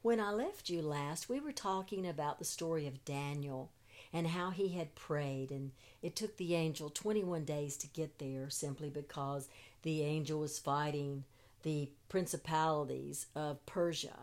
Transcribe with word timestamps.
When 0.00 0.20
I 0.20 0.30
left 0.30 0.70
you 0.70 0.80
last, 0.80 1.28
we 1.28 1.40
were 1.40 1.52
talking 1.52 2.06
about 2.06 2.38
the 2.38 2.44
story 2.44 2.86
of 2.86 3.04
Daniel 3.04 3.72
and 4.12 4.28
how 4.28 4.50
he 4.50 4.68
had 4.68 4.94
prayed, 4.94 5.50
and 5.50 5.72
it 6.02 6.14
took 6.14 6.36
the 6.36 6.54
angel 6.54 6.88
21 6.88 7.44
days 7.44 7.76
to 7.78 7.88
get 7.88 8.18
there 8.18 8.48
simply 8.48 8.90
because 8.90 9.48
the 9.82 10.02
angel 10.02 10.38
was 10.38 10.58
fighting 10.58 11.24
the 11.64 11.90
principalities 12.08 13.26
of 13.34 13.64
Persia. 13.66 14.16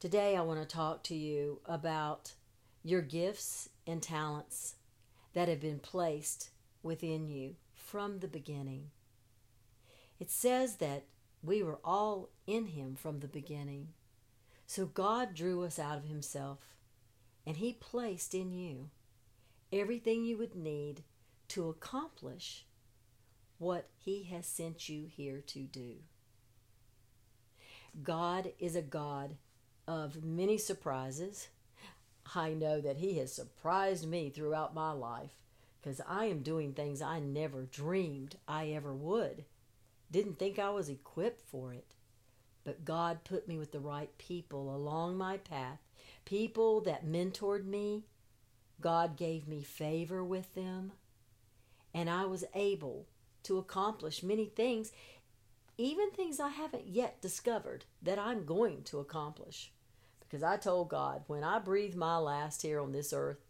Today, 0.00 0.36
I 0.36 0.42
want 0.42 0.60
to 0.60 0.66
talk 0.66 1.04
to 1.04 1.14
you 1.14 1.60
about 1.64 2.32
your 2.82 3.00
gifts 3.00 3.68
and 3.86 4.02
talents 4.02 4.74
that 5.34 5.48
have 5.48 5.60
been 5.60 5.78
placed 5.78 6.50
within 6.82 7.28
you 7.28 7.54
from 7.76 8.18
the 8.18 8.28
beginning. 8.28 8.90
It 10.18 10.32
says 10.32 10.76
that 10.76 11.04
we 11.44 11.62
were 11.62 11.78
all 11.84 12.30
in 12.48 12.66
Him 12.66 12.96
from 12.96 13.20
the 13.20 13.28
beginning. 13.28 13.88
So 14.74 14.86
God 14.86 15.34
drew 15.34 15.64
us 15.64 15.78
out 15.78 15.98
of 15.98 16.06
Himself, 16.06 16.60
and 17.46 17.58
He 17.58 17.74
placed 17.74 18.32
in 18.34 18.54
you 18.54 18.88
everything 19.70 20.24
you 20.24 20.38
would 20.38 20.54
need 20.54 21.02
to 21.48 21.68
accomplish 21.68 22.64
what 23.58 23.90
He 23.98 24.22
has 24.32 24.46
sent 24.46 24.88
you 24.88 25.04
here 25.14 25.42
to 25.48 25.58
do. 25.58 25.96
God 28.02 28.52
is 28.58 28.74
a 28.74 28.80
God 28.80 29.36
of 29.86 30.24
many 30.24 30.56
surprises. 30.56 31.48
I 32.34 32.54
know 32.54 32.80
that 32.80 32.96
He 32.96 33.18
has 33.18 33.30
surprised 33.30 34.08
me 34.08 34.30
throughout 34.30 34.74
my 34.74 34.92
life 34.92 35.34
because 35.82 36.00
I 36.08 36.24
am 36.24 36.40
doing 36.40 36.72
things 36.72 37.02
I 37.02 37.20
never 37.20 37.64
dreamed 37.64 38.36
I 38.48 38.68
ever 38.68 38.94
would. 38.94 39.44
Didn't 40.10 40.38
think 40.38 40.58
I 40.58 40.70
was 40.70 40.88
equipped 40.88 41.42
for 41.42 41.74
it. 41.74 41.92
But 42.64 42.84
God 42.84 43.24
put 43.24 43.48
me 43.48 43.58
with 43.58 43.72
the 43.72 43.80
right 43.80 44.16
people 44.18 44.74
along 44.74 45.16
my 45.16 45.36
path, 45.36 45.80
people 46.24 46.80
that 46.82 47.06
mentored 47.06 47.64
me. 47.64 48.04
God 48.80 49.16
gave 49.16 49.46
me 49.46 49.62
favor 49.62 50.24
with 50.24 50.54
them, 50.54 50.92
and 51.94 52.10
I 52.10 52.24
was 52.24 52.44
able 52.54 53.06
to 53.44 53.58
accomplish 53.58 54.22
many 54.22 54.46
things, 54.46 54.92
even 55.78 56.10
things 56.10 56.40
I 56.40 56.48
haven't 56.48 56.88
yet 56.88 57.20
discovered 57.20 57.84
that 58.02 58.18
I'm 58.18 58.44
going 58.44 58.82
to 58.84 58.98
accomplish. 58.98 59.72
Because 60.20 60.42
I 60.42 60.56
told 60.56 60.88
God, 60.88 61.22
when 61.26 61.44
I 61.44 61.58
breathe 61.58 61.94
my 61.94 62.16
last 62.16 62.62
here 62.62 62.80
on 62.80 62.92
this 62.92 63.12
earth, 63.12 63.44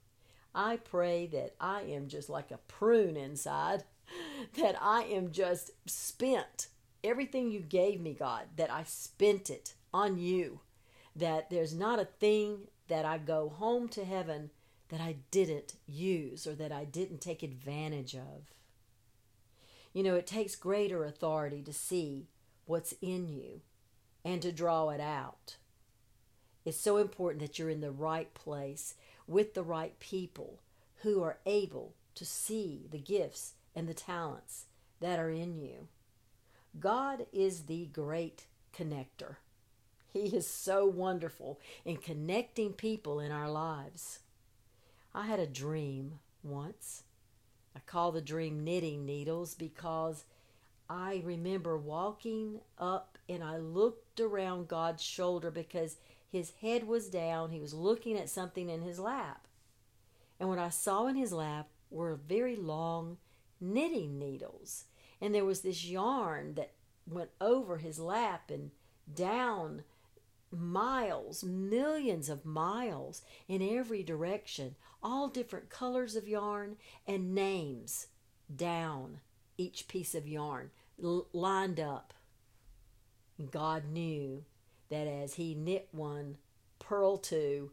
I 0.55 0.77
pray 0.77 1.27
that 1.29 1.55
I 1.61 1.83
am 1.83 2.09
just 2.09 2.29
like 2.29 2.51
a 2.51 2.59
prune 2.59 3.17
inside, 3.17 3.85
that 4.59 4.77
I 4.81 5.05
am 5.05 5.31
just 5.31 5.71
spent. 5.87 6.69
Everything 7.05 7.51
you 7.51 7.61
gave 7.61 8.01
me, 8.01 8.15
God, 8.15 8.45
that 8.57 8.71
I 8.71 8.85
spent 8.85 9.51
it 9.51 9.75
on 9.93 10.19
you, 10.19 10.61
that 11.17 11.51
there's 11.51 11.75
not 11.75 11.99
a 11.99 12.05
thing 12.05 12.69
that 12.89 13.05
I 13.05 13.19
go 13.19 13.49
home 13.49 13.89
to 13.91 14.05
heaven 14.05 14.51
that 14.89 15.01
I 15.01 15.17
didn't 15.31 15.75
use 15.87 16.47
or 16.47 16.55
that 16.55 16.71
I 16.71 16.85
didn't 16.85 17.21
take 17.21 17.43
advantage 17.43 18.15
of. 18.15 18.53
You 19.93 20.03
know, 20.03 20.15
it 20.15 20.27
takes 20.27 20.55
greater 20.55 21.05
authority 21.05 21.63
to 21.63 21.73
see 21.73 22.29
what's 22.67 22.95
in 23.01 23.29
you 23.29 23.63
and 24.25 24.41
to 24.43 24.53
draw 24.53 24.91
it 24.91 25.01
out. 25.01 25.57
It's 26.65 26.79
so 26.79 26.99
important 26.99 27.43
that 27.43 27.59
you're 27.59 27.71
in 27.71 27.81
the 27.81 27.91
right 27.91 28.33
place 28.35 28.95
with 29.27 29.55
the 29.55 29.63
right 29.63 29.99
people 29.99 30.61
who 31.03 31.23
are 31.23 31.39
able 31.45 31.95
to 32.15 32.25
see 32.25 32.87
the 32.91 32.99
gifts 32.99 33.55
and 33.75 33.89
the 33.89 33.95
talents 33.95 34.67
that 35.01 35.19
are 35.19 35.31
in 35.31 35.57
you. 35.57 35.89
God 36.79 37.27
is 37.33 37.63
the 37.63 37.87
great 37.87 38.47
connector. 38.77 39.37
He 40.13 40.37
is 40.37 40.47
so 40.47 40.87
wonderful 40.87 41.61
in 41.85 41.97
connecting 41.97 42.73
people 42.73 43.21
in 43.21 43.33
our 43.33 43.51
lives. 43.51 44.21
I 45.15 45.27
had 45.27 45.41
a 45.41 45.47
dream 45.47 46.19
once. 46.43 47.05
I 47.75 47.81
call 47.81 48.13
the 48.13 48.21
dream 48.21 48.65
knitting 48.65 49.07
needles 49.07 49.55
because 49.55 50.25
I 50.89 51.23
remember 51.25 51.79
walking 51.79 52.61
up 52.79 53.17
and 53.29 53.43
I 53.43 53.57
looked 53.57 54.21
around 54.21 54.69
God's 54.69 55.03
shoulder 55.03 55.51
because 55.51 55.97
his 56.31 56.53
head 56.61 56.87
was 56.87 57.09
down. 57.09 57.51
He 57.51 57.61
was 57.61 57.73
looking 57.73 58.19
at 58.19 58.29
something 58.29 58.69
in 58.69 58.83
his 58.83 58.99
lap. 58.99 59.47
And 60.39 60.49
what 60.49 60.59
I 60.59 60.71
saw 60.71 61.07
in 61.07 61.17
his 61.17 61.33
lap 61.33 61.69
were 61.91 62.17
very 62.17 62.57
long 62.57 63.19
knitting 63.61 64.19
needles. 64.19 64.85
And 65.23 65.33
there 65.33 65.45
was 65.45 65.61
this 65.61 65.85
yarn 65.85 66.55
that 66.55 66.73
went 67.09 67.31
over 67.41 67.79
his 67.79 68.01
lap 68.01 68.51
and 68.51 68.73
down 69.15 69.85
miles, 70.51 71.45
millions 71.45 72.29
of 72.29 72.45
miles 72.45 73.23
in 73.47 73.63
every 73.63 74.03
direction, 74.03 74.75
all 75.01 75.29
different 75.29 75.71
colors 75.71 76.17
of 76.17 76.27
yarn 76.27 76.77
and 77.07 77.37
names 77.37 78.09
down 78.55 79.21
each 79.57 79.87
piece 79.87 80.15
of 80.17 80.27
yarn, 80.27 80.71
l- 81.03 81.29
lined 81.33 81.79
up. 81.79 82.13
God 83.51 83.85
knew 83.93 84.45
that 84.91 85.07
as 85.07 85.35
he 85.35 85.55
knit 85.55 85.89
one, 85.93 86.37
purl 86.81 87.17
two 87.17 87.71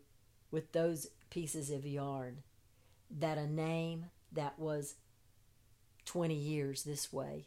with 0.51 0.71
those 0.71 1.07
pieces 1.31 1.71
of 1.71 1.85
yarn, 1.85 2.43
that 3.09 3.39
a 3.39 3.47
name 3.47 4.05
that 4.31 4.59
was 4.59 4.95
20 6.09 6.33
years 6.33 6.81
this 6.81 7.13
way 7.13 7.45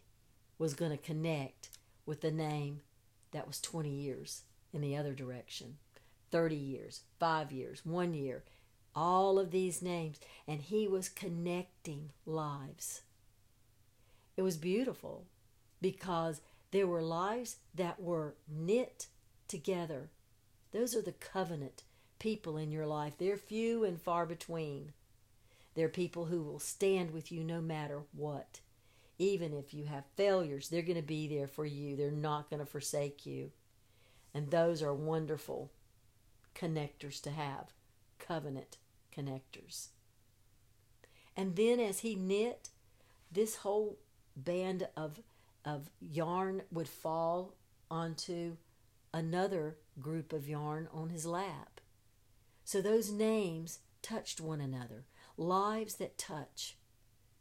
was 0.56 0.75
going 0.75 0.93
to 0.93 0.97
connect 0.97 1.69
with 2.06 2.21
the 2.21 2.31
name 2.31 2.81
that 3.33 3.49
was 3.49 3.61
20 3.61 3.91
years 3.91 4.43
in 4.73 4.81
the 4.81 4.97
other 4.97 5.15
direction 5.15 5.78
30 6.31 6.55
years, 6.55 7.01
five 7.19 7.51
years, 7.51 7.84
one 7.84 8.15
year, 8.15 8.45
all 8.95 9.39
of 9.39 9.51
these 9.51 9.83
names. 9.83 10.19
And 10.47 10.62
he 10.62 10.87
was 10.87 11.09
connecting 11.11 12.11
lives. 12.25 13.03
It 14.37 14.43
was 14.43 14.56
beautiful 14.56 15.27
because 15.83 16.41
there 16.71 16.87
were 16.87 17.03
lives 17.03 17.56
that 17.75 18.01
were 18.01 18.37
knit 18.49 19.09
together. 19.47 20.09
Those 20.71 20.97
are 20.97 21.03
the 21.03 21.12
covenant 21.12 21.83
people 22.21 22.56
in 22.56 22.71
your 22.71 22.87
life. 22.87 23.15
They're 23.19 23.37
few 23.37 23.84
and 23.84 24.01
far 24.01 24.25
between. 24.25 24.93
They're 25.75 25.88
people 25.88 26.27
who 26.27 26.43
will 26.43 26.59
stand 26.59 27.12
with 27.12 27.33
you 27.33 27.43
no 27.44 27.60
matter 27.60 28.03
what. 28.12 28.60
Even 29.19 29.53
if 29.53 29.72
you 29.72 29.84
have 29.84 30.05
failures, 30.16 30.69
they're 30.69 30.83
going 30.83 30.97
to 30.97 31.03
be 31.03 31.28
there 31.28 31.47
for 31.47 31.65
you. 31.65 31.97
They're 31.97 32.10
not 32.10 32.50
going 32.50 32.60
to 32.60 32.66
forsake 32.66 33.25
you. 33.25 33.50
And 34.34 34.50
those 34.50 34.83
are 34.83 34.94
wonderful 34.94 35.71
connectors 36.55 37.21
to 37.22 37.31
have 37.31 37.72
covenant 38.19 38.78
connectors. 39.16 39.88
And 41.37 41.56
then 41.56 41.81
as 41.81 42.00
he 42.00 42.15
knit, 42.15 42.69
this 43.31 43.56
whole 43.56 43.99
band 44.37 44.89
of, 44.97 45.21
of 45.65 45.91
yarn 46.00 46.62
would 46.71 46.89
fall 46.89 47.54
onto 47.91 48.56
another 49.12 49.77
group 50.00 50.33
of 50.33 50.49
yarn 50.49 50.89
on 50.93 51.10
his 51.10 51.27
lap. 51.27 51.81
So 52.65 52.81
those 52.81 53.10
names 53.10 53.81
touched 54.00 54.41
one 54.41 54.60
another, 54.60 55.04
lives 55.37 55.97
that 55.97 56.19
touch. 56.19 56.76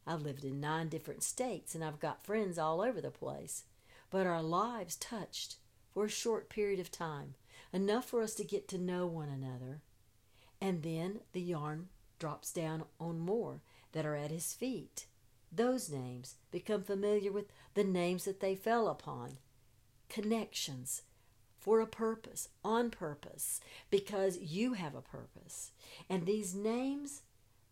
I've 0.06 0.22
lived 0.22 0.44
in 0.44 0.60
nine 0.60 0.90
different 0.90 1.24
states 1.24 1.76
and 1.76 1.84
I've 1.84 2.00
got 2.00 2.26
friends 2.26 2.58
all 2.58 2.82
over 2.82 3.02
the 3.02 3.12
place, 3.12 3.66
but 4.10 4.26
our 4.28 4.42
lives 4.42 4.96
touched 4.96 5.58
for 5.94 6.06
a 6.06 6.10
short 6.10 6.50
period 6.50 6.80
of 6.80 6.92
time, 6.92 7.36
enough 7.72 8.06
for 8.06 8.22
us 8.22 8.34
to 8.36 8.44
get 8.44 8.68
to 8.70 8.78
know 8.78 9.06
one 9.06 9.30
another. 9.30 9.82
And 10.60 10.84
then 10.84 11.20
the 11.34 11.42
yarn 11.42 11.90
drops 12.20 12.52
down 12.52 12.84
on 13.00 13.20
more 13.20 13.62
that 13.92 14.06
are 14.06 14.16
at 14.16 14.32
his 14.32 14.54
feet. 14.54 15.06
Those 15.52 15.90
names 15.90 16.36
become 16.52 16.84
familiar 16.84 17.32
with 17.32 17.46
the 17.74 17.84
names 17.84 18.26
that 18.26 18.40
they 18.40 18.56
fell 18.56 18.88
upon. 18.88 19.38
Connections 20.08 21.04
for 21.60 21.80
a 21.80 21.88
purpose, 21.88 22.50
on 22.64 22.90
purpose, 22.90 23.62
because 23.90 24.40
you 24.40 24.74
have 24.74 24.96
a 24.96 25.02
purpose. 25.02 25.72
And 26.10 26.26
these 26.26 26.56
names 26.56 27.22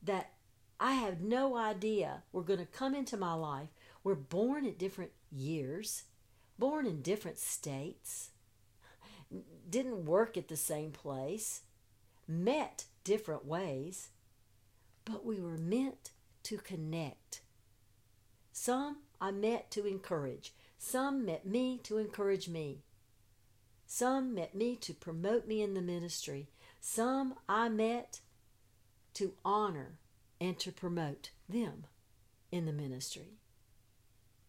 that 0.01 0.31
I 0.79 0.93
have 0.93 1.21
no 1.21 1.57
idea 1.57 2.23
were 2.31 2.43
going 2.43 2.59
to 2.59 2.65
come 2.65 2.95
into 2.95 3.17
my 3.17 3.33
life 3.33 3.69
were 4.03 4.15
born 4.15 4.65
at 4.65 4.77
different 4.77 5.11
years, 5.31 6.03
born 6.57 6.85
in 6.85 7.01
different 7.01 7.37
states, 7.37 8.29
didn't 9.69 10.05
work 10.05 10.37
at 10.37 10.47
the 10.47 10.57
same 10.57 10.91
place, 10.91 11.61
met 12.27 12.85
different 13.03 13.45
ways, 13.45 14.09
but 15.05 15.25
we 15.25 15.39
were 15.39 15.57
meant 15.57 16.11
to 16.43 16.57
connect. 16.57 17.41
Some 18.51 18.97
I 19.19 19.31
met 19.31 19.69
to 19.71 19.85
encourage, 19.85 20.53
some 20.77 21.25
met 21.25 21.45
me 21.45 21.79
to 21.83 21.97
encourage 21.97 22.47
me. 22.47 22.83
Some 23.85 24.35
met 24.35 24.53
me 24.53 24.75
to 24.77 24.93
promote 24.93 25.47
me 25.47 25.63
in 25.63 25.73
the 25.73 25.81
ministry. 25.81 26.47
Some 26.79 27.33
I 27.49 27.69
met 27.69 28.21
to 29.19 29.33
honor 29.43 29.97
and 30.39 30.57
to 30.57 30.71
promote 30.71 31.31
them 31.49 31.85
in 32.53 32.65
the 32.65 32.71
ministry. 32.71 33.39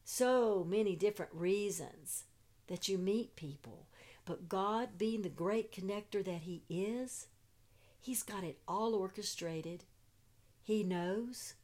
So 0.04 0.64
many 0.64 0.94
different 0.94 1.32
reasons 1.34 2.22
that 2.68 2.88
you 2.88 2.96
meet 2.96 3.34
people, 3.34 3.88
But 4.24 4.48
God, 4.48 4.90
being 4.96 5.22
the 5.22 5.28
great 5.28 5.72
connector 5.72 6.24
that 6.24 6.42
He 6.42 6.62
is, 6.68 7.26
He's 8.00 8.22
got 8.22 8.44
it 8.44 8.60
all 8.68 8.94
orchestrated. 8.94 9.82
He 10.62 10.84
knows. 10.84 11.54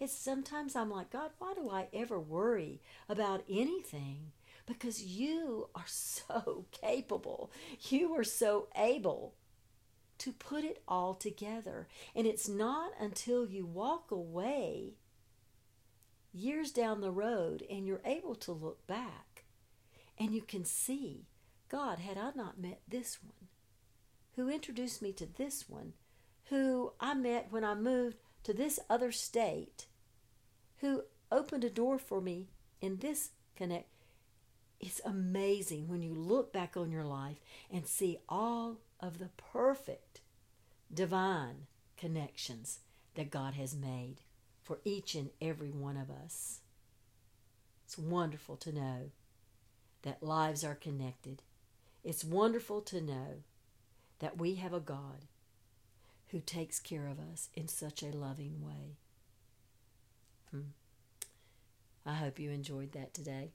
It's 0.00 0.12
sometimes 0.12 0.74
I'm 0.74 0.90
like, 0.90 1.10
God, 1.10 1.30
why 1.38 1.54
do 1.54 1.70
I 1.70 1.86
ever 1.92 2.18
worry 2.18 2.80
about 3.08 3.44
anything? 3.48 4.32
Because 4.66 5.04
you 5.04 5.68
are 5.76 5.84
so 5.86 6.64
capable. 6.72 7.52
You 7.88 8.12
are 8.16 8.24
so 8.24 8.66
able 8.74 9.34
to 10.18 10.32
put 10.32 10.64
it 10.64 10.82
all 10.86 11.14
together. 11.14 11.88
And 12.14 12.26
it's 12.26 12.48
not 12.48 12.92
until 13.00 13.46
you 13.46 13.64
walk 13.64 14.10
away 14.10 14.94
years 16.32 16.70
down 16.70 17.00
the 17.00 17.10
road 17.10 17.64
and 17.70 17.86
you're 17.86 18.02
able 18.04 18.34
to 18.34 18.52
look 18.52 18.86
back 18.86 19.44
and 20.18 20.34
you 20.34 20.42
can 20.42 20.64
see 20.64 21.26
God, 21.68 21.98
had 21.98 22.16
I 22.16 22.30
not 22.34 22.58
met 22.60 22.80
this 22.88 23.18
one, 23.22 23.48
who 24.36 24.48
introduced 24.48 25.02
me 25.02 25.12
to 25.12 25.26
this 25.26 25.68
one, 25.68 25.92
who 26.44 26.92
I 26.98 27.14
met 27.14 27.48
when 27.50 27.64
I 27.64 27.74
moved 27.74 28.16
to 28.44 28.54
this 28.54 28.80
other 28.88 29.12
state, 29.12 29.86
who 30.78 31.02
opened 31.30 31.64
a 31.64 31.70
door 31.70 31.98
for 31.98 32.20
me 32.20 32.48
in 32.80 32.98
this 32.98 33.30
connect. 33.54 33.88
It's 34.80 35.00
amazing 35.04 35.88
when 35.88 36.02
you 36.02 36.14
look 36.14 36.52
back 36.52 36.76
on 36.76 36.90
your 36.90 37.04
life 37.04 37.38
and 37.70 37.86
see 37.86 38.18
all 38.28 38.78
of 39.00 39.18
the 39.18 39.30
perfect 39.52 40.20
divine 40.92 41.66
connections 41.96 42.80
that 43.14 43.30
God 43.30 43.54
has 43.54 43.74
made 43.74 44.16
for 44.62 44.78
each 44.84 45.14
and 45.14 45.30
every 45.40 45.70
one 45.70 45.96
of 45.96 46.10
us. 46.10 46.60
It's 47.84 47.98
wonderful 47.98 48.56
to 48.56 48.72
know 48.72 49.10
that 50.02 50.22
lives 50.22 50.64
are 50.64 50.74
connected. 50.74 51.42
It's 52.04 52.24
wonderful 52.24 52.80
to 52.82 53.00
know 53.00 53.42
that 54.18 54.38
we 54.38 54.56
have 54.56 54.72
a 54.72 54.80
God 54.80 55.26
who 56.28 56.40
takes 56.40 56.78
care 56.78 57.06
of 57.06 57.18
us 57.18 57.48
in 57.54 57.68
such 57.68 58.02
a 58.02 58.16
loving 58.16 58.62
way. 58.62 58.96
Hmm. 60.50 60.72
I 62.04 62.14
hope 62.14 62.38
you 62.38 62.50
enjoyed 62.50 62.92
that 62.92 63.14
today. 63.14 63.52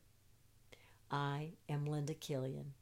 I 1.12 1.52
am 1.70 1.86
Linda 1.86 2.14
Killian. 2.14 2.74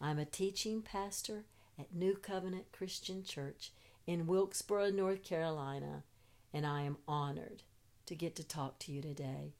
I'm 0.00 0.18
a 0.18 0.24
teaching 0.24 0.82
pastor 0.82 1.44
at 1.78 1.94
New 1.94 2.14
Covenant 2.14 2.72
Christian 2.72 3.22
Church 3.22 3.72
in 4.06 4.26
Wilkesboro, 4.26 4.90
North 4.90 5.22
Carolina, 5.22 6.04
and 6.52 6.66
I 6.66 6.82
am 6.82 6.98
honored 7.06 7.62
to 8.06 8.14
get 8.14 8.36
to 8.36 8.44
talk 8.44 8.78
to 8.80 8.92
you 8.92 9.02
today. 9.02 9.54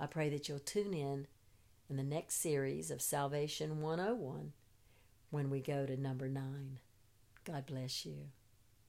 I 0.00 0.06
pray 0.06 0.28
that 0.30 0.48
you'll 0.48 0.58
tune 0.58 0.94
in 0.94 1.26
in 1.88 1.96
the 1.96 2.02
next 2.02 2.36
series 2.36 2.90
of 2.90 3.00
Salvation 3.00 3.80
101 3.80 4.52
when 5.30 5.50
we 5.50 5.60
go 5.60 5.86
to 5.86 5.96
number 5.96 6.28
nine. 6.28 6.78
God 7.44 7.66
bless 7.66 8.04
you. 8.04 8.30